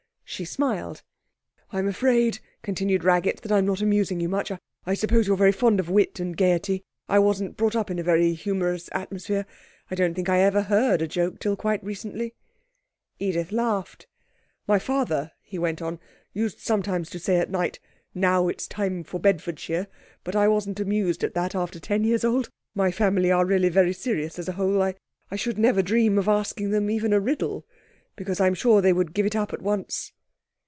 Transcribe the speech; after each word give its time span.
She 0.33 0.45
smiled. 0.45 1.03
'I'm 1.73 1.89
afraid,' 1.89 2.39
continued 2.63 3.03
Raggett, 3.03 3.41
'that 3.41 3.51
I'm 3.51 3.65
not 3.65 3.81
amusing 3.81 4.21
you 4.21 4.29
much. 4.29 4.49
I 4.85 4.93
suppose 4.93 5.27
you're 5.27 5.35
very 5.35 5.51
fond 5.51 5.77
of 5.77 5.89
wit 5.89 6.21
and 6.21 6.37
gaiety? 6.37 6.85
I 7.09 7.19
wasn't 7.19 7.57
brought 7.57 7.75
up 7.75 7.91
in 7.91 7.99
a 7.99 8.03
very 8.03 8.33
humorous 8.33 8.87
atmosphere. 8.93 9.45
I 9.91 9.95
don't 9.95 10.13
think 10.13 10.29
I 10.29 10.39
ever 10.39 10.63
heard 10.63 11.01
a 11.01 11.07
joke 11.07 11.39
till 11.39 11.57
quite 11.57 11.83
recently.' 11.83 12.33
Edith 13.19 13.51
laughed. 13.51 14.07
'My 14.67 14.79
father,' 14.79 15.33
he 15.41 15.59
went 15.59 15.81
on, 15.81 15.99
'used 16.31 16.59
sometimes 16.59 17.09
to 17.09 17.19
say 17.19 17.35
at 17.35 17.51
night. 17.51 17.81
"Now 18.15 18.47
it's 18.47 18.67
time 18.67 19.03
for 19.03 19.19
Bedfordshire," 19.19 19.87
but 20.23 20.33
I 20.35 20.47
wasn't 20.47 20.79
amused 20.79 21.25
at 21.25 21.33
that 21.33 21.55
after 21.55 21.77
ten 21.77 22.05
years 22.05 22.23
old. 22.23 22.49
My 22.73 22.89
family 22.89 23.33
are 23.33 23.45
really 23.45 23.69
very 23.69 23.93
serious 23.93 24.39
as 24.39 24.47
a 24.47 24.53
whole. 24.53 24.81
I 24.81 25.35
should 25.35 25.57
never 25.57 25.81
dream 25.81 26.17
of 26.17 26.29
asking 26.29 26.71
them 26.71 26.89
even 26.89 27.11
a 27.11 27.19
riddle, 27.19 27.67
because 28.15 28.39
I'm 28.39 28.55
sure 28.55 28.79
they 28.81 28.93
would 28.93 29.13
give 29.13 29.25
it 29.25 29.35
up 29.35 29.51
at 29.51 29.61
once.' 29.61 30.13